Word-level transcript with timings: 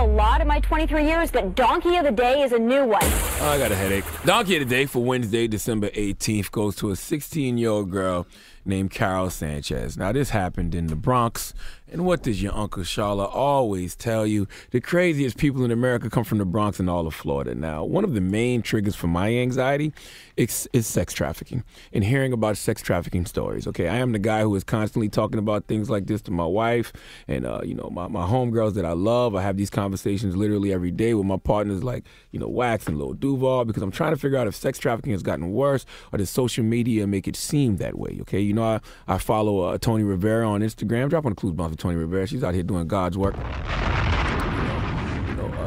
A 0.00 0.04
lot 0.04 0.40
in 0.40 0.48
my 0.48 0.60
23 0.60 1.04
years, 1.04 1.30
but 1.30 1.54
Donkey 1.54 1.96
of 1.96 2.04
the 2.04 2.10
Day 2.10 2.40
is 2.40 2.52
a 2.52 2.58
new 2.58 2.86
one. 2.86 3.02
Oh, 3.02 3.50
I 3.52 3.58
got 3.58 3.70
a 3.70 3.76
headache. 3.76 4.04
Donkey 4.24 4.56
of 4.56 4.66
the 4.66 4.74
Day 4.74 4.86
for 4.86 5.04
Wednesday, 5.04 5.46
December 5.46 5.90
18th 5.90 6.50
goes 6.50 6.74
to 6.76 6.90
a 6.90 6.96
16 6.96 7.58
year 7.58 7.68
old 7.68 7.90
girl 7.90 8.26
named 8.64 8.90
Karol 8.90 9.30
Sanchez. 9.30 9.96
Now, 9.96 10.12
this 10.12 10.30
happened 10.30 10.74
in 10.74 10.86
the 10.86 10.96
Bronx. 10.96 11.54
And 11.92 12.04
what 12.04 12.22
does 12.22 12.40
your 12.40 12.54
Uncle 12.54 12.84
Charla 12.84 13.28
always 13.34 13.96
tell 13.96 14.24
you? 14.24 14.46
The 14.70 14.80
craziest 14.80 15.36
people 15.36 15.64
in 15.64 15.72
America 15.72 16.08
come 16.08 16.22
from 16.22 16.38
the 16.38 16.44
Bronx 16.44 16.78
and 16.78 16.88
all 16.88 17.06
of 17.06 17.14
Florida. 17.14 17.54
Now, 17.54 17.82
one 17.84 18.04
of 18.04 18.14
the 18.14 18.20
main 18.20 18.62
triggers 18.62 18.94
for 18.94 19.08
my 19.08 19.34
anxiety 19.34 19.92
is, 20.36 20.68
is 20.72 20.86
sex 20.86 21.12
trafficking 21.12 21.64
and 21.92 22.04
hearing 22.04 22.32
about 22.32 22.56
sex 22.56 22.80
trafficking 22.80 23.26
stories. 23.26 23.66
Okay, 23.66 23.88
I 23.88 23.96
am 23.96 24.12
the 24.12 24.20
guy 24.20 24.42
who 24.42 24.54
is 24.54 24.62
constantly 24.62 25.08
talking 25.08 25.38
about 25.38 25.66
things 25.66 25.90
like 25.90 26.06
this 26.06 26.22
to 26.22 26.30
my 26.30 26.46
wife 26.46 26.92
and, 27.26 27.44
uh, 27.44 27.60
you 27.64 27.74
know, 27.74 27.90
my, 27.90 28.06
my 28.06 28.26
homegirls 28.26 28.74
that 28.74 28.84
I 28.84 28.92
love. 28.92 29.34
I 29.34 29.42
have 29.42 29.56
these 29.56 29.70
conversations 29.70 30.36
literally 30.36 30.72
every 30.72 30.92
day 30.92 31.14
with 31.14 31.26
my 31.26 31.38
partners 31.38 31.82
like, 31.82 32.04
you 32.30 32.38
know, 32.38 32.48
Wax 32.48 32.86
and 32.86 32.98
Lil 32.98 33.14
Duval 33.14 33.64
because 33.64 33.82
I'm 33.82 33.90
trying 33.90 34.12
to 34.12 34.16
figure 34.16 34.38
out 34.38 34.46
if 34.46 34.54
sex 34.54 34.78
trafficking 34.78 35.12
has 35.12 35.24
gotten 35.24 35.50
worse 35.50 35.84
or 36.12 36.18
does 36.18 36.30
social 36.30 36.62
media 36.64 37.06
make 37.08 37.26
it 37.26 37.34
seem 37.34 37.78
that 37.78 37.98
way. 37.98 38.18
Okay, 38.20 38.40
you 38.50 38.54
know, 38.54 38.64
I, 38.64 38.80
I 39.06 39.18
follow 39.18 39.60
uh, 39.60 39.78
Tony 39.78 40.02
Rivera 40.02 40.48
on 40.48 40.60
Instagram. 40.60 41.08
Drop 41.08 41.24
on 41.24 41.32
the 41.32 41.36
clues 41.36 41.54
box 41.54 41.76
Tony 41.76 41.94
Rivera. 41.94 42.26
She's 42.26 42.42
out 42.42 42.52
here 42.52 42.64
doing 42.64 42.88
God's 42.88 43.16
work. 43.16 43.36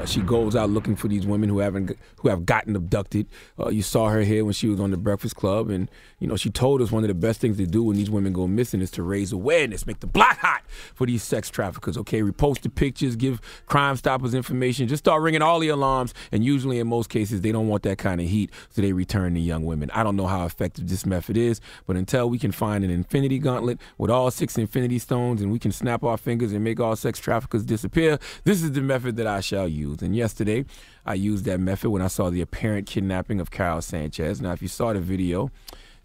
Uh, 0.03 0.05
she 0.05 0.21
goes 0.21 0.53
out 0.53 0.69
looking 0.69 0.97
for 0.97 1.07
these 1.07 1.25
women 1.25 1.47
who 1.47 1.59
haven't 1.59 1.97
who 2.17 2.27
have 2.27 2.45
gotten 2.45 2.75
abducted. 2.75 3.25
Uh, 3.57 3.69
you 3.69 3.81
saw 3.81 4.09
her 4.09 4.21
here 4.21 4.43
when 4.43 4.53
she 4.53 4.67
was 4.67 4.77
on 4.77 4.91
the 4.91 4.97
Breakfast 4.97 5.37
Club, 5.37 5.69
and 5.69 5.89
you 6.19 6.27
know 6.27 6.35
she 6.35 6.49
told 6.49 6.81
us 6.81 6.91
one 6.91 7.05
of 7.05 7.07
the 7.07 7.13
best 7.13 7.39
things 7.39 7.55
to 7.55 7.65
do 7.65 7.83
when 7.83 7.95
these 7.95 8.09
women 8.09 8.33
go 8.33 8.45
missing 8.45 8.81
is 8.81 8.91
to 8.91 9.01
raise 9.01 9.31
awareness, 9.31 9.87
make 9.87 10.01
the 10.01 10.07
block 10.07 10.39
hot 10.39 10.63
for 10.93 11.07
these 11.07 11.23
sex 11.23 11.49
traffickers. 11.49 11.97
Okay, 11.97 12.21
repost 12.21 12.61
the 12.61 12.69
pictures, 12.69 13.15
give 13.15 13.39
Crime 13.65 13.95
Stoppers 13.95 14.33
information, 14.33 14.89
just 14.89 15.05
start 15.05 15.21
ringing 15.21 15.41
all 15.41 15.59
the 15.59 15.69
alarms. 15.69 16.13
And 16.33 16.43
usually, 16.43 16.79
in 16.79 16.87
most 16.87 17.09
cases, 17.09 17.39
they 17.39 17.53
don't 17.53 17.69
want 17.69 17.83
that 17.83 17.97
kind 17.97 18.19
of 18.19 18.27
heat, 18.27 18.51
so 18.71 18.81
they 18.81 18.91
return 18.91 19.35
the 19.35 19.41
young 19.41 19.65
women. 19.65 19.89
I 19.93 20.03
don't 20.03 20.17
know 20.17 20.27
how 20.27 20.45
effective 20.45 20.89
this 20.89 21.05
method 21.05 21.37
is, 21.37 21.61
but 21.87 21.95
until 21.95 22.29
we 22.29 22.37
can 22.37 22.51
find 22.51 22.83
an 22.83 22.89
infinity 22.89 23.39
gauntlet 23.39 23.79
with 23.97 24.11
all 24.11 24.31
six 24.31 24.57
infinity 24.57 24.99
stones, 24.99 25.41
and 25.41 25.49
we 25.49 25.59
can 25.59 25.71
snap 25.71 26.03
our 26.03 26.17
fingers 26.17 26.51
and 26.51 26.61
make 26.61 26.81
all 26.81 26.97
sex 26.97 27.19
traffickers 27.19 27.63
disappear, 27.63 28.19
this 28.43 28.61
is 28.61 28.73
the 28.73 28.81
method 28.81 29.15
that 29.15 29.27
I 29.27 29.39
shall 29.39 29.65
use. 29.69 29.92
And 30.01 30.15
yesterday, 30.15 30.65
I 31.05 31.13
used 31.13 31.45
that 31.45 31.59
method 31.59 31.89
when 31.89 32.01
I 32.01 32.07
saw 32.07 32.29
the 32.29 32.41
apparent 32.41 32.87
kidnapping 32.87 33.39
of 33.39 33.51
Karol 33.51 33.81
Sanchez. 33.81 34.41
Now, 34.41 34.53
if 34.53 34.61
you 34.61 34.67
saw 34.67 34.93
the 34.93 34.99
video 34.99 35.51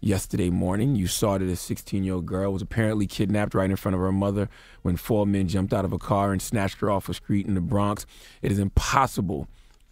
yesterday 0.01 0.49
morning, 0.49 0.95
you 0.95 1.07
saw 1.07 1.37
that 1.37 1.47
a 1.47 1.55
16 1.55 2.03
year 2.03 2.15
old 2.15 2.25
girl 2.25 2.53
was 2.53 2.61
apparently 2.61 3.07
kidnapped 3.07 3.53
right 3.53 3.69
in 3.69 3.75
front 3.75 3.95
of 3.95 4.01
her 4.01 4.11
mother 4.11 4.49
when 4.81 4.95
four 4.95 5.25
men 5.25 5.47
jumped 5.47 5.73
out 5.73 5.85
of 5.85 5.93
a 5.93 5.97
car 5.97 6.31
and 6.31 6.41
snatched 6.41 6.79
her 6.79 6.89
off 6.89 7.09
a 7.09 7.13
street 7.13 7.47
in 7.47 7.55
the 7.55 7.61
Bronx. 7.61 8.05
It 8.41 8.51
is 8.51 8.59
impossible 8.59 9.47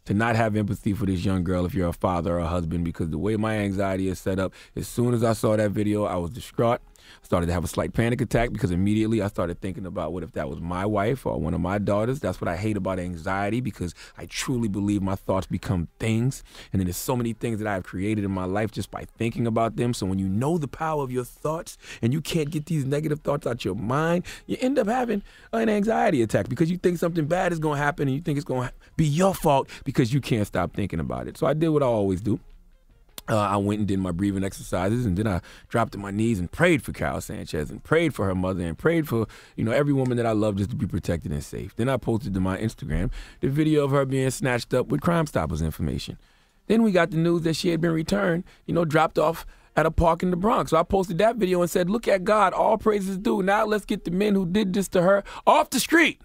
to 0.07 0.13
not 0.13 0.37
have 0.37 0.55
empathy 0.55 0.93
for 0.93 1.05
this 1.05 1.25
young 1.25 1.43
girl 1.43 1.65
if 1.65 1.73
you're 1.73 1.89
a 1.89 1.93
father 1.93 2.35
or 2.35 2.39
a 2.39 2.47
husband 2.47 2.85
because 2.85 3.09
the 3.09 3.17
way 3.17 3.35
my 3.35 3.57
anxiety 3.57 4.07
is 4.07 4.19
set 4.19 4.39
up, 4.39 4.53
as 4.75 4.87
soon 4.87 5.13
as 5.13 5.21
I 5.21 5.33
saw 5.33 5.57
that 5.57 5.71
video, 5.71 6.05
I 6.05 6.15
was 6.15 6.31
distraught 6.31 6.81
I 7.21 7.25
started 7.25 7.47
to 7.47 7.53
have 7.53 7.63
a 7.63 7.67
slight 7.67 7.93
panic 7.93 8.21
attack 8.21 8.51
because 8.51 8.71
immediately 8.71 9.21
I 9.21 9.27
started 9.27 9.59
thinking 9.59 9.85
about 9.85 10.13
what 10.13 10.23
if 10.23 10.33
that 10.33 10.49
was 10.49 10.59
my 10.59 10.85
wife 10.85 11.25
or 11.25 11.39
one 11.39 11.53
of 11.53 11.61
my 11.61 11.77
daughters. 11.77 12.19
That's 12.19 12.41
what 12.41 12.47
I 12.47 12.57
hate 12.57 12.77
about 12.77 12.99
anxiety 12.99 13.61
because 13.61 13.93
I 14.17 14.25
truly 14.25 14.67
believe 14.67 15.01
my 15.01 15.15
thoughts 15.15 15.47
become 15.47 15.87
things. 15.99 16.43
And 16.71 16.79
then 16.79 16.87
there's 16.87 16.97
so 16.97 17.15
many 17.15 17.33
things 17.33 17.59
that 17.59 17.67
I've 17.67 17.83
created 17.83 18.23
in 18.23 18.31
my 18.31 18.45
life 18.45 18.71
just 18.71 18.91
by 18.91 19.05
thinking 19.17 19.47
about 19.47 19.75
them. 19.75 19.93
So 19.93 20.05
when 20.05 20.19
you 20.19 20.27
know 20.27 20.57
the 20.57 20.67
power 20.67 21.03
of 21.03 21.11
your 21.11 21.23
thoughts 21.23 21.77
and 22.01 22.13
you 22.13 22.21
can't 22.21 22.49
get 22.49 22.65
these 22.65 22.85
negative 22.85 23.19
thoughts 23.21 23.47
out 23.47 23.65
your 23.65 23.75
mind, 23.75 24.23
you 24.45 24.57
end 24.59 24.79
up 24.79 24.87
having 24.87 25.23
an 25.53 25.69
anxiety 25.69 26.21
attack 26.21 26.49
because 26.49 26.69
you 26.69 26.77
think 26.77 26.97
something 26.97 27.25
bad 27.25 27.51
is 27.51 27.59
going 27.59 27.77
to 27.77 27.83
happen 27.83 28.07
and 28.07 28.15
you 28.15 28.21
think 28.21 28.37
it's 28.37 28.45
going 28.45 28.67
to 28.67 28.73
be 28.95 29.05
your 29.05 29.33
fault 29.33 29.69
because 29.83 29.96
you 30.13 30.21
can't 30.21 30.47
stop 30.47 30.73
thinking 30.73 30.99
about 30.99 31.27
it. 31.27 31.37
So 31.37 31.47
I 31.47 31.53
did 31.53 31.69
what 31.69 31.83
I 31.83 31.87
always 31.87 32.21
do. 32.21 32.39
Uh, 33.29 33.37
I 33.37 33.57
went 33.57 33.79
and 33.79 33.87
did 33.87 33.99
my 33.99 34.11
breathing 34.11 34.43
exercises, 34.43 35.05
and 35.05 35.17
then 35.17 35.27
I 35.27 35.41
dropped 35.67 35.91
to 35.93 35.97
my 35.97 36.11
knees 36.11 36.39
and 36.39 36.49
prayed 36.49 36.81
for 36.81 36.93
Karol 36.93 37.19
Sanchez, 37.19 37.69
and 37.69 37.83
prayed 37.83 38.15
for 38.15 38.25
her 38.25 38.35
mother, 38.35 38.63
and 38.63 38.77
prayed 38.77 39.07
for 39.07 39.27
you 39.57 39.65
know 39.65 39.71
every 39.71 39.91
woman 39.91 40.15
that 40.15 40.25
I 40.25 40.31
love 40.31 40.55
just 40.55 40.69
to 40.69 40.77
be 40.77 40.87
protected 40.87 41.33
and 41.33 41.43
safe. 41.43 41.75
Then 41.75 41.89
I 41.89 41.97
posted 41.97 42.33
to 42.35 42.39
my 42.39 42.57
Instagram 42.57 43.11
the 43.41 43.49
video 43.49 43.83
of 43.83 43.91
her 43.91 44.05
being 44.05 44.29
snatched 44.29 44.73
up 44.73 44.87
with 44.87 45.01
Crime 45.01 45.27
Stoppers 45.27 45.61
information. 45.61 46.17
Then 46.67 46.83
we 46.83 46.91
got 46.91 47.11
the 47.11 47.17
news 47.17 47.41
that 47.41 47.55
she 47.55 47.69
had 47.69 47.81
been 47.81 47.91
returned, 47.91 48.45
you 48.65 48.73
know, 48.73 48.85
dropped 48.85 49.19
off 49.19 49.45
at 49.75 49.85
a 49.85 49.91
park 49.91 50.23
in 50.23 50.31
the 50.31 50.37
Bronx. 50.37 50.71
So 50.71 50.77
I 50.77 50.83
posted 50.83 51.17
that 51.17 51.35
video 51.35 51.61
and 51.61 51.69
said, 51.69 51.89
"Look 51.89 52.07
at 52.07 52.23
God, 52.23 52.53
all 52.53 52.77
praises 52.77 53.17
due. 53.17 53.43
Now 53.43 53.65
let's 53.65 53.85
get 53.85 54.05
the 54.05 54.11
men 54.11 54.35
who 54.35 54.45
did 54.45 54.71
this 54.71 54.87
to 54.89 55.01
her 55.01 55.25
off 55.45 55.69
the 55.69 55.81
street." 55.81 56.21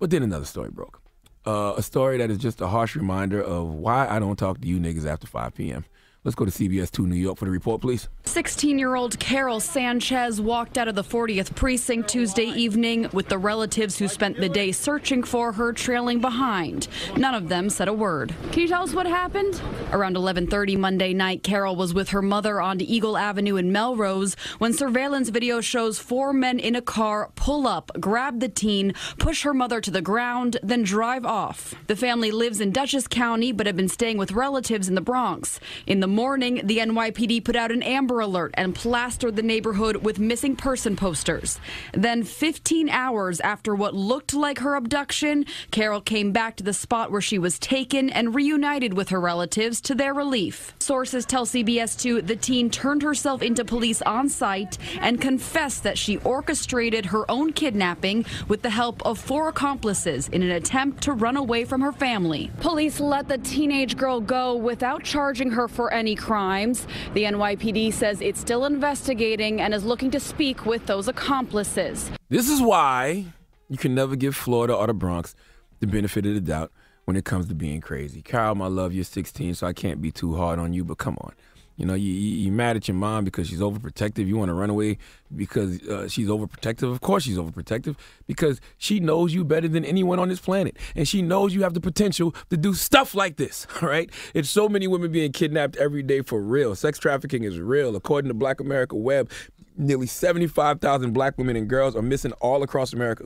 But 0.00 0.10
then 0.10 0.24
another 0.24 0.46
story 0.46 0.70
broke. 0.70 1.03
Uh, 1.46 1.74
a 1.76 1.82
story 1.82 2.16
that 2.18 2.30
is 2.30 2.38
just 2.38 2.60
a 2.60 2.66
harsh 2.66 2.96
reminder 2.96 3.42
of 3.42 3.66
why 3.66 4.08
I 4.08 4.18
don't 4.18 4.36
talk 4.36 4.60
to 4.62 4.66
you 4.66 4.78
niggas 4.78 5.06
after 5.06 5.26
5 5.26 5.54
p.m. 5.54 5.84
Let's 6.24 6.36
go 6.36 6.46
to 6.46 6.50
CBS 6.50 6.90
2 6.90 7.06
New 7.06 7.16
York 7.16 7.36
for 7.36 7.44
the 7.44 7.50
report, 7.50 7.82
please. 7.82 8.08
16 8.24 8.78
year 8.78 8.94
old 8.94 9.18
Karol 9.18 9.60
Sanchez 9.60 10.40
walked 10.40 10.78
out 10.78 10.88
of 10.88 10.94
the 10.94 11.04
40th 11.04 11.54
precinct 11.54 12.08
Tuesday 12.08 12.46
evening 12.46 13.10
with 13.12 13.28
the 13.28 13.36
relatives 13.36 13.98
who 13.98 14.08
spent 14.08 14.38
the 14.38 14.48
day 14.48 14.72
searching 14.72 15.22
for 15.22 15.52
her 15.52 15.70
trailing 15.74 16.22
behind. 16.22 16.88
None 17.14 17.34
of 17.34 17.50
them 17.50 17.68
said 17.68 17.88
a 17.88 17.92
word. 17.92 18.34
Can 18.52 18.62
you 18.62 18.68
tell 18.68 18.82
us 18.82 18.94
what 18.94 19.06
happened? 19.06 19.60
Around 19.92 20.16
11:30 20.16 20.78
Monday 20.78 21.12
night, 21.12 21.42
Karol 21.42 21.76
was 21.76 21.92
with 21.92 22.08
her 22.08 22.22
mother 22.22 22.58
on 22.58 22.80
Eagle 22.80 23.18
Avenue 23.18 23.56
in 23.56 23.70
Melrose 23.70 24.34
when 24.56 24.72
surveillance 24.72 25.28
video 25.28 25.60
shows 25.60 25.98
four 25.98 26.32
men 26.32 26.58
in 26.58 26.74
a 26.74 26.80
car 26.80 27.32
pull 27.36 27.66
up, 27.66 27.92
grab 28.00 28.40
the 28.40 28.48
teen, 28.48 28.94
push 29.18 29.42
her 29.42 29.52
mother 29.52 29.78
to 29.82 29.90
the 29.90 30.00
ground, 30.00 30.56
then 30.62 30.84
drive 30.84 31.26
off. 31.26 31.74
The 31.86 31.96
family 31.96 32.30
lives 32.30 32.62
in 32.62 32.72
Dutchess 32.72 33.06
County 33.06 33.52
but 33.52 33.66
have 33.66 33.76
been 33.76 33.88
staying 33.90 34.16
with 34.16 34.32
relatives 34.32 34.88
in 34.88 34.94
the 34.94 35.02
Bronx. 35.02 35.60
In 35.86 36.00
the 36.00 36.13
morning, 36.14 36.60
the 36.62 36.78
NYPD 36.78 37.44
put 37.44 37.56
out 37.56 37.72
an 37.72 37.82
Amber 37.82 38.20
Alert 38.20 38.54
and 38.54 38.72
plastered 38.74 39.34
the 39.34 39.42
neighborhood 39.42 39.96
with 39.96 40.20
missing 40.20 40.54
person 40.54 40.94
posters. 40.94 41.58
Then, 41.92 42.22
15 42.22 42.88
hours 42.88 43.40
after 43.40 43.74
what 43.74 43.94
looked 43.94 44.32
like 44.32 44.60
her 44.60 44.76
abduction, 44.76 45.44
Karol 45.72 46.00
came 46.00 46.30
back 46.30 46.54
to 46.56 46.64
the 46.64 46.72
spot 46.72 47.10
where 47.10 47.20
she 47.20 47.38
was 47.38 47.58
taken 47.58 48.10
and 48.10 48.34
reunited 48.34 48.94
with 48.94 49.08
her 49.08 49.20
relatives 49.20 49.80
to 49.82 49.94
their 49.94 50.14
relief. 50.14 50.72
Sources 50.78 51.26
tell 51.26 51.46
CBS 51.46 52.00
2 52.00 52.22
the 52.22 52.36
teen 52.36 52.70
turned 52.70 53.02
herself 53.02 53.42
into 53.42 53.64
police 53.64 54.00
on 54.02 54.28
site 54.28 54.78
and 55.00 55.20
confessed 55.20 55.82
that 55.82 55.98
she 55.98 56.18
orchestrated 56.18 57.06
her 57.06 57.28
own 57.28 57.52
kidnapping 57.52 58.24
with 58.46 58.62
the 58.62 58.70
help 58.70 59.04
of 59.04 59.18
four 59.18 59.48
accomplices 59.48 60.28
in 60.28 60.42
an 60.42 60.52
attempt 60.52 61.02
to 61.02 61.12
run 61.12 61.36
away 61.36 61.64
from 61.64 61.80
her 61.80 61.92
family. 61.92 62.52
Police 62.60 63.00
let 63.00 63.26
the 63.26 63.38
teenage 63.38 63.96
girl 63.96 64.20
go 64.20 64.54
without 64.54 65.02
charging 65.02 65.50
her 65.50 65.66
for 65.66 65.92
any 65.92 66.03
crimes. 66.14 66.86
The 67.14 67.24
NYPD 67.24 67.94
says 67.94 68.20
it's 68.20 68.40
still 68.40 68.66
investigating 68.66 69.62
and 69.62 69.72
is 69.72 69.84
looking 69.84 70.10
to 70.10 70.20
speak 70.20 70.66
with 70.66 70.84
those 70.84 71.08
accomplices. 71.08 72.10
This 72.28 72.50
is 72.50 72.60
why 72.60 73.24
you 73.70 73.78
can 73.78 73.94
never 73.94 74.14
give 74.16 74.36
Florida 74.36 74.74
or 74.74 74.86
the 74.86 74.92
Bronx 74.92 75.34
the 75.80 75.86
benefit 75.86 76.26
of 76.26 76.34
the 76.34 76.40
doubt 76.40 76.70
when 77.04 77.16
it 77.16 77.24
comes 77.24 77.48
to 77.48 77.54
being 77.54 77.80
crazy. 77.80 78.22
Kyle, 78.22 78.54
my 78.54 78.66
love, 78.66 78.92
you're 78.92 79.04
16, 79.04 79.54
so 79.54 79.66
I 79.66 79.72
can't 79.72 80.02
be 80.02 80.10
too 80.10 80.36
hard 80.36 80.58
on 80.58 80.72
you, 80.72 80.84
but 80.84 80.98
come 80.98 81.16
on. 81.22 81.32
You 81.76 81.86
know, 81.86 81.94
you, 81.94 82.12
you, 82.12 82.52
mad 82.52 82.76
at 82.76 82.86
your 82.86 82.94
mom 82.94 83.24
because 83.24 83.48
she's 83.48 83.58
overprotective. 83.58 84.26
You 84.26 84.36
want 84.36 84.48
to 84.48 84.54
run 84.54 84.70
away 84.70 84.98
because 85.34 85.82
uh, 85.88 86.08
she's 86.08 86.28
overprotective. 86.28 86.90
Of 86.90 87.00
course, 87.00 87.24
she's 87.24 87.36
overprotective 87.36 87.96
because 88.28 88.60
she 88.78 89.00
knows 89.00 89.34
you 89.34 89.44
better 89.44 89.66
than 89.66 89.84
anyone 89.84 90.20
on 90.20 90.28
this 90.28 90.38
planet. 90.38 90.76
And 90.94 91.08
she 91.08 91.20
knows 91.20 91.52
you 91.52 91.62
have 91.64 91.74
the 91.74 91.80
potential 91.80 92.32
to 92.50 92.56
do 92.56 92.74
stuff 92.74 93.14
like 93.14 93.36
this, 93.36 93.66
all 93.82 93.88
right? 93.88 94.08
It's 94.34 94.48
so 94.48 94.68
many 94.68 94.86
women 94.86 95.10
being 95.10 95.32
kidnapped 95.32 95.76
every 95.76 96.04
day 96.04 96.22
for 96.22 96.40
real. 96.40 96.76
Sex 96.76 96.98
trafficking 96.98 97.42
is 97.42 97.58
real. 97.58 97.96
According 97.96 98.28
to 98.28 98.34
Black 98.34 98.60
America 98.60 98.94
Web, 98.94 99.28
nearly 99.76 100.06
75,000 100.06 101.12
black 101.12 101.36
women 101.38 101.56
and 101.56 101.68
girls 101.68 101.96
are 101.96 102.02
missing 102.02 102.32
all 102.34 102.62
across 102.62 102.92
America. 102.92 103.24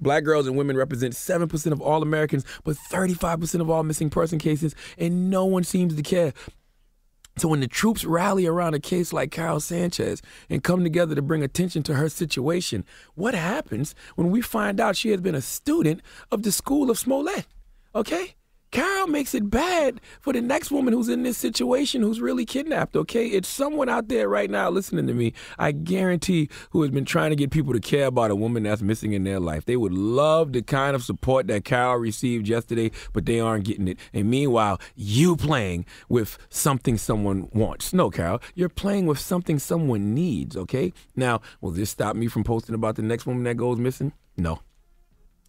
Black 0.00 0.24
girls 0.24 0.48
and 0.48 0.56
women 0.56 0.76
represent 0.76 1.14
7% 1.14 1.72
of 1.72 1.80
all 1.80 2.02
Americans, 2.02 2.44
but 2.64 2.76
35% 2.90 3.60
of 3.60 3.70
all 3.70 3.84
missing 3.84 4.10
person 4.10 4.38
cases, 4.38 4.74
and 4.98 5.30
no 5.30 5.44
one 5.44 5.62
seems 5.62 5.94
to 5.94 6.02
care. 6.02 6.32
So 7.36 7.48
when 7.48 7.60
the 7.60 7.66
troops 7.66 8.04
rally 8.04 8.46
around 8.46 8.74
a 8.74 8.80
case 8.80 9.12
like 9.12 9.30
Karol 9.30 9.60
Sanchez 9.60 10.20
and 10.50 10.62
come 10.62 10.82
together 10.84 11.14
to 11.14 11.22
bring 11.22 11.42
attention 11.42 11.82
to 11.84 11.94
her 11.94 12.08
situation, 12.08 12.84
what 13.14 13.34
happens 13.34 13.94
when 14.16 14.30
we 14.30 14.42
find 14.42 14.78
out 14.78 14.96
she 14.96 15.10
has 15.10 15.20
been 15.20 15.34
a 15.34 15.40
student 15.40 16.02
of 16.30 16.42
the 16.42 16.52
School 16.52 16.90
of 16.90 16.98
Smollett? 16.98 17.46
Okay? 17.94 18.34
Karol 18.72 19.06
makes 19.06 19.34
it 19.34 19.50
bad 19.50 20.00
for 20.22 20.32
the 20.32 20.40
next 20.40 20.70
woman 20.70 20.94
who's 20.94 21.10
in 21.10 21.22
this 21.22 21.36
situation 21.36 22.00
who's 22.00 22.22
really 22.22 22.46
kidnapped, 22.46 22.96
okay? 22.96 23.26
It's 23.26 23.46
someone 23.46 23.90
out 23.90 24.08
there 24.08 24.30
right 24.30 24.50
now 24.50 24.70
listening 24.70 25.06
to 25.08 25.14
me, 25.14 25.34
I 25.58 25.72
guarantee, 25.72 26.48
who 26.70 26.80
has 26.80 26.90
been 26.90 27.04
trying 27.04 27.30
to 27.30 27.36
get 27.36 27.50
people 27.50 27.74
to 27.74 27.80
care 27.80 28.06
about 28.06 28.30
a 28.30 28.34
woman 28.34 28.62
that's 28.62 28.80
missing 28.80 29.12
in 29.12 29.24
their 29.24 29.40
life. 29.40 29.66
They 29.66 29.76
would 29.76 29.92
love 29.92 30.54
the 30.54 30.62
kind 30.62 30.96
of 30.96 31.04
support 31.04 31.48
that 31.48 31.66
Karol 31.66 31.96
received 31.96 32.48
yesterday, 32.48 32.90
but 33.12 33.26
they 33.26 33.40
aren't 33.40 33.66
getting 33.66 33.88
it. 33.88 33.98
And 34.14 34.30
meanwhile, 34.30 34.80
you 34.96 35.36
playing 35.36 35.84
with 36.08 36.38
something 36.48 36.96
someone 36.96 37.50
wants. 37.52 37.92
No, 37.92 38.08
Karol, 38.10 38.40
you're 38.54 38.70
playing 38.70 39.04
with 39.04 39.18
something 39.18 39.58
someone 39.58 40.14
needs, 40.14 40.56
okay? 40.56 40.94
Now, 41.14 41.42
will 41.60 41.72
this 41.72 41.90
stop 41.90 42.16
me 42.16 42.26
from 42.26 42.42
posting 42.42 42.74
about 42.74 42.96
the 42.96 43.02
next 43.02 43.26
woman 43.26 43.44
that 43.44 43.56
goes 43.58 43.78
missing? 43.78 44.14
No. 44.38 44.60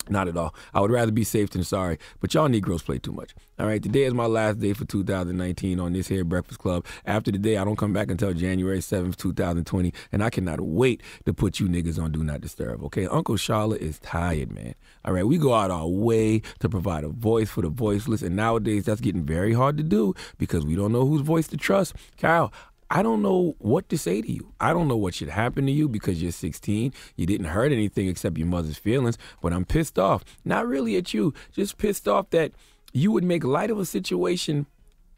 Not 0.09 0.27
at 0.27 0.35
all. 0.35 0.53
I 0.73 0.81
would 0.81 0.91
rather 0.91 1.11
be 1.11 1.23
safe 1.23 1.51
than 1.51 1.63
sorry. 1.63 1.97
But 2.19 2.33
y'all 2.33 2.49
Negroes 2.49 2.83
play 2.83 2.99
too 2.99 3.13
much. 3.13 3.33
All 3.59 3.67
right, 3.67 3.81
today 3.81 4.03
is 4.03 4.13
my 4.13 4.25
last 4.25 4.59
day 4.59 4.73
for 4.73 4.83
2019 4.83 5.79
on 5.79 5.93
this 5.93 6.07
here 6.07 6.23
Breakfast 6.25 6.59
Club. 6.59 6.85
After 7.05 7.31
today, 7.31 7.57
I 7.57 7.63
don't 7.63 7.75
come 7.75 7.93
back 7.93 8.09
until 8.09 8.33
January 8.33 8.79
7th, 8.79 9.15
2020, 9.15 9.93
and 10.11 10.23
I 10.23 10.29
cannot 10.29 10.59
wait 10.59 11.01
to 11.25 11.33
put 11.33 11.59
you 11.59 11.67
niggas 11.67 12.01
on 12.01 12.11
Do 12.11 12.23
Not 12.23 12.41
Disturb, 12.41 12.83
okay? 12.85 13.05
Uncle 13.05 13.35
Charla 13.35 13.77
is 13.77 13.99
tired, 13.99 14.51
man. 14.51 14.73
All 15.05 15.13
right, 15.13 15.25
we 15.25 15.37
go 15.37 15.53
out 15.53 15.69
our 15.69 15.87
way 15.87 16.41
to 16.59 16.67
provide 16.67 17.03
a 17.03 17.09
voice 17.09 17.49
for 17.49 17.61
the 17.61 17.69
voiceless, 17.69 18.23
and 18.23 18.35
nowadays 18.35 18.85
that's 18.85 19.01
getting 19.01 19.23
very 19.23 19.53
hard 19.53 19.77
to 19.77 19.83
do 19.83 20.15
because 20.37 20.65
we 20.65 20.75
don't 20.75 20.91
know 20.91 21.05
whose 21.05 21.21
voice 21.21 21.47
to 21.49 21.57
trust. 21.57 21.93
Kyle, 22.17 22.51
I 22.95 23.01
don't 23.01 23.23
know 23.23 23.55
what 23.57 23.89
to 23.89 23.97
say 23.97 24.21
to 24.21 24.31
you. 24.31 24.53
I 24.59 24.71
don't 24.71 24.87
know 24.87 24.95
what 24.95 25.15
should 25.15 25.29
happen 25.29 25.65
to 25.65 25.71
you 25.71 25.89
because 25.89 26.21
you're 26.21 26.31
16. 26.31 26.93
You 27.15 27.25
didn't 27.25 27.47
hurt 27.47 27.71
anything 27.71 28.07
except 28.07 28.37
your 28.37 28.45
mother's 28.45 28.77
feelings, 28.77 29.17
but 29.41 29.51
I'm 29.51 29.65
pissed 29.65 29.97
off. 29.97 30.23
Not 30.45 30.67
really 30.67 30.95
at 30.95 31.11
you, 31.11 31.33
just 31.51 31.79
pissed 31.79 32.07
off 32.07 32.29
that 32.29 32.51
you 32.93 33.11
would 33.11 33.23
make 33.23 33.43
light 33.43 33.71
of 33.71 33.79
a 33.79 33.85
situation 33.85 34.67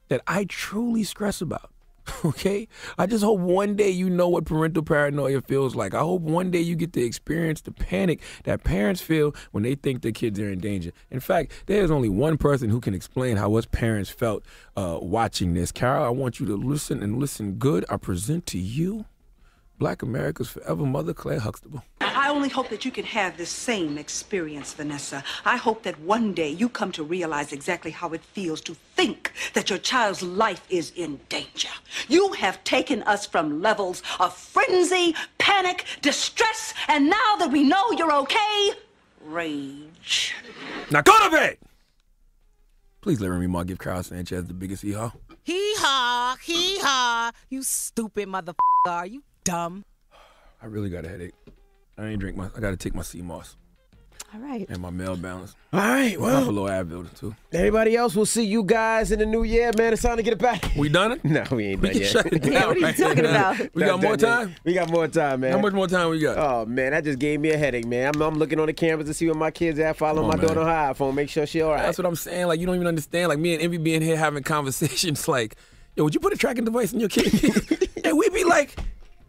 that 0.08 0.22
I 0.26 0.46
truly 0.46 1.04
stress 1.04 1.42
about. 1.42 1.70
Okay? 2.26 2.68
I 2.98 3.06
just 3.06 3.24
hope 3.24 3.40
one 3.40 3.76
day 3.76 3.90
you 3.90 4.10
know 4.10 4.28
what 4.28 4.46
parental 4.46 4.84
paranoia 4.84 5.42
feels 5.42 5.76
like. 5.76 5.94
I 5.94 6.00
hope 6.00 6.22
one 6.22 6.50
day 6.50 6.60
you 6.60 6.76
get 6.76 6.94
to 6.94 7.04
experience 7.04 7.62
the 7.62 7.72
panic 7.72 8.22
that 8.46 8.64
parents 8.64 9.02
feel 9.02 9.36
when 9.52 9.64
they 9.64 9.76
think 9.76 10.02
their 10.02 10.12
kids 10.12 10.40
are 10.40 10.52
in 10.52 10.60
danger. 10.60 10.92
In 11.12 11.20
fact, 11.20 11.52
there's 11.68 11.92
only 11.92 12.10
one 12.10 12.38
person 12.38 12.70
who 12.70 12.82
can 12.82 12.94
explain 12.94 13.38
how 13.38 13.56
us 13.56 13.66
parents 13.66 14.10
felt 14.10 14.44
uh, 14.76 14.98
watching 15.02 15.54
this. 15.54 15.72
Karol, 15.72 16.04
I 16.04 16.10
want 16.10 16.40
you 16.40 16.46
to 16.48 16.56
listen 16.56 17.04
and 17.04 17.20
listen 17.20 17.54
good. 17.54 17.86
I 17.90 17.98
present 17.98 18.46
to 18.48 18.58
you 18.58 19.06
Black 19.78 20.02
America's 20.02 20.50
forever 20.50 20.86
mother, 20.86 21.14
Claire 21.14 21.40
Huxtable. 21.40 21.84
I 22.26 22.30
only 22.30 22.50
hope 22.50 22.70
that 22.70 22.84
you 22.84 22.90
can 22.90 23.06
have 23.06 23.38
this 23.38 23.52
same 23.52 24.00
experience, 24.00 24.74
Vanessa. 24.74 25.24
I 25.46 25.58
hope 25.58 25.84
that 25.84 26.00
one 26.00 26.34
day 26.34 26.50
you 26.50 26.70
come 26.70 26.92
to 26.94 27.04
realize 27.04 27.54
exactly 27.54 27.92
how 27.92 28.14
it 28.14 28.24
feels 28.24 28.62
to 28.62 28.74
think 28.96 29.32
that 29.54 29.70
your 29.70 29.78
child's 29.78 30.24
life 30.24 30.66
is 30.68 30.92
in 30.96 31.20
danger. 31.30 31.70
You 32.08 32.34
have 32.34 32.64
taken 32.64 33.04
us 33.04 33.28
from 33.28 33.62
levels 33.62 34.02
of 34.20 34.36
frenzy, 34.36 35.14
panic, 35.38 35.86
distress, 36.02 36.74
and 36.88 37.12
now 37.12 37.36
that 37.38 37.52
we 37.52 37.64
know 37.64 37.92
you're 37.92 38.12
okay, 38.14 38.72
rage. 39.24 40.34
Now 40.90 41.02
go 41.02 41.16
to 41.26 41.30
bed! 41.30 41.58
Please 43.02 43.22
let 43.22 43.30
Remy 43.30 43.46
Ma 43.46 43.62
give 43.62 43.78
Carl 43.78 44.02
Sanchez 44.02 44.46
the 44.46 44.56
biggest 44.56 44.82
hee-haw. 44.82 45.12
Hee-haw, 45.44 46.38
hee-haw, 46.44 47.32
you 47.52 47.62
stupid 47.62 48.28
motherfucker. 48.28 48.56
Are 48.88 49.06
you 49.06 49.22
dumb. 49.44 49.86
I 50.60 50.66
really 50.66 50.90
got 50.90 51.06
a 51.06 51.10
headache. 51.10 51.36
I 51.98 52.08
ain't 52.08 52.20
drink 52.20 52.38
my. 52.38 52.50
I 52.56 52.60
got 52.60 52.72
to 52.72 52.78
take 52.78 52.94
my 52.96 53.02
sea 53.04 53.22
moss. 53.22 53.56
All 54.34 54.42
right. 54.42 54.66
And 54.68 54.80
my 54.80 54.90
male 54.90 55.16
balance. 55.16 55.56
All 55.72 55.80
right. 55.80 56.20
Well, 56.20 56.44
a 56.44 56.52
little 56.52 56.66
Advil 56.66 57.18
too. 57.18 57.36
Everybody 57.54 57.96
else, 57.96 58.16
we'll 58.16 58.26
see 58.26 58.44
you 58.44 58.64
guys 58.64 59.12
in 59.12 59.20
the 59.20 59.26
new 59.26 59.44
year, 59.44 59.72
man. 59.78 59.94
It's 59.94 60.02
time 60.02 60.18
to 60.18 60.24
get 60.24 60.34
it 60.34 60.40
back. 60.40 60.72
We 60.76 60.90
done 60.90 61.14
it? 61.14 61.24
no, 61.26 61.44
we 61.52 61.68
ain't 61.68 61.82
we 61.82 61.90
done 61.90 61.98
yet. 62.02 62.12
Shut 62.12 62.26
it 62.26 62.42
down 62.42 62.52
yeah, 62.52 62.68
what 62.68 62.76
are 62.76 62.80
you 62.80 62.86
right 62.86 62.98
talking 62.98 63.24
now. 63.24 63.52
about? 63.54 63.76
We 63.76 63.84
got 63.84 64.02
more 64.02 64.18
time. 64.18 64.50
Yet. 64.50 64.60
We 64.66 64.74
got 64.74 64.90
more 64.90 65.08
time, 65.08 65.40
man. 65.40 65.52
How 65.54 65.60
much 65.60 65.74
more 65.74 65.88
time 65.88 66.10
we 66.10 66.20
got? 66.20 66.38
Oh 66.38 66.66
man, 66.66 66.92
that 66.92 67.06
just 67.06 67.20
gave 67.20 67.40
me 67.40 67.52
a 67.52 67.58
headache, 67.58 67.86
man. 67.86 68.14
I'm, 68.16 68.22
I'm 68.22 68.36
looking 68.36 68.60
on 68.60 68.66
the 68.66 68.74
cameras 68.74 69.08
to 69.08 69.14
see 69.14 69.26
where 69.28 69.36
my 69.36 69.52
kids 69.52 69.80
at. 69.80 69.96
Following 69.96 70.30
on, 70.30 70.38
my 70.38 70.44
daughter 70.44 70.60
on 70.62 70.68
her 70.68 70.94
iPhone, 70.94 71.14
make 71.14 71.30
sure 71.30 71.46
she 71.46 71.62
all 71.62 71.72
right. 71.72 71.84
That's 71.84 71.98
what 71.98 72.08
I'm 72.08 72.16
saying. 72.16 72.48
Like 72.48 72.60
you 72.60 72.66
don't 72.66 72.76
even 72.76 72.88
understand. 72.88 73.30
Like 73.30 73.40
me 73.40 73.54
and 73.54 73.64
Envy 73.64 73.78
being 73.78 74.02
here 74.02 74.18
having 74.18 74.44
conversations. 74.56 75.30
Like, 75.30 75.56
yo, 75.96 76.04
would 76.04 76.14
you 76.14 76.20
put 76.20 76.34
a 76.34 76.38
tracking 76.38 76.66
device 76.66 76.92
in 76.92 77.00
your 77.00 77.10
kid? 77.10 77.90
and 78.04 78.18
we'd 78.18 78.34
be 78.34 78.44
like. 78.44 78.76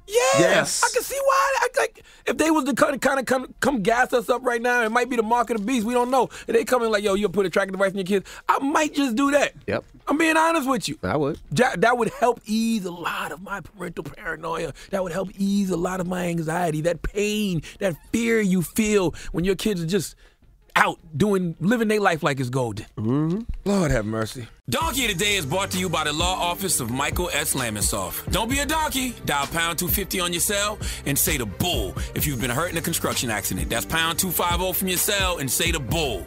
Yeah, 0.08 0.38
yes. 0.38 0.82
I 0.84 0.90
can 0.92 1.02
see 1.02 1.18
why. 1.20 1.54
I, 1.60 1.68
like, 1.78 2.04
if 2.26 2.36
they 2.38 2.50
was 2.50 2.64
to 2.64 2.74
kind 2.74 2.94
of, 2.94 3.00
kind 3.00 3.18
of 3.18 3.26
come, 3.26 3.54
come 3.60 3.82
gas 3.82 4.12
us 4.12 4.28
up 4.28 4.44
right 4.44 4.62
now, 4.62 4.82
it 4.82 4.92
might 4.92 5.08
be 5.10 5.16
the 5.16 5.22
mark 5.22 5.50
of 5.50 5.58
the 5.58 5.64
beast. 5.64 5.86
We 5.86 5.94
don't 5.94 6.10
know. 6.10 6.24
If 6.24 6.46
they 6.46 6.64
come 6.64 6.82
in 6.84 6.90
like, 6.90 7.02
yo, 7.02 7.14
you'll 7.14 7.30
put 7.30 7.46
a 7.46 7.50
tracking 7.50 7.72
device 7.72 7.90
in 7.90 7.98
your 7.98 8.06
kids, 8.06 8.30
I 8.48 8.58
might 8.60 8.94
just 8.94 9.16
do 9.16 9.32
that. 9.32 9.54
Yep. 9.66 9.84
I'm 10.06 10.16
being 10.16 10.36
honest 10.36 10.68
with 10.68 10.88
you. 10.88 10.98
I 11.02 11.16
would. 11.16 11.40
That, 11.50 11.80
that 11.80 11.98
would 11.98 12.10
help 12.10 12.40
ease 12.46 12.84
a 12.84 12.92
lot 12.92 13.32
of 13.32 13.42
my 13.42 13.60
parental 13.60 14.04
paranoia. 14.04 14.72
That 14.90 15.02
would 15.02 15.12
help 15.12 15.30
ease 15.36 15.70
a 15.70 15.76
lot 15.76 16.00
of 16.00 16.06
my 16.06 16.26
anxiety, 16.26 16.80
that 16.82 17.02
pain, 17.02 17.62
that 17.80 17.96
fear 18.12 18.40
you 18.40 18.62
feel 18.62 19.14
when 19.32 19.44
your 19.44 19.56
kids 19.56 19.82
are 19.82 19.86
just 19.86 20.14
out 20.76 20.98
doing 21.16 21.56
living 21.58 21.88
their 21.88 22.00
life 22.00 22.22
like 22.22 22.38
it's 22.38 22.50
golden. 22.50 22.86
Mm-hmm. 22.96 23.40
Lord 23.64 23.90
have 23.90 24.06
mercy. 24.06 24.46
Donkey 24.68 25.06
of 25.06 25.12
the 25.12 25.24
Day 25.24 25.36
is 25.36 25.46
brought 25.46 25.70
to 25.72 25.78
you 25.78 25.88
by 25.88 26.04
the 26.04 26.12
law 26.12 26.34
office 26.34 26.80
of 26.80 26.90
Michael 26.90 27.30
S. 27.32 27.54
Lamonsoff. 27.54 28.30
Don't 28.30 28.50
be 28.50 28.58
a 28.58 28.66
donkey. 28.66 29.14
Dial 29.24 29.46
pound 29.46 29.78
250 29.78 30.20
on 30.20 30.32
your 30.32 30.40
cell 30.40 30.78
and 31.06 31.18
say 31.18 31.36
the 31.36 31.46
bull 31.46 31.94
if 32.14 32.26
you've 32.26 32.40
been 32.40 32.50
hurt 32.50 32.70
in 32.70 32.76
a 32.76 32.82
construction 32.82 33.30
accident. 33.30 33.70
That's 33.70 33.86
pound 33.86 34.18
250 34.18 34.78
from 34.78 34.88
your 34.88 34.98
cell 34.98 35.38
and 35.38 35.50
say 35.50 35.70
the 35.72 35.80
bull. 35.80 36.26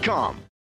Indeed.com. 0.01 0.50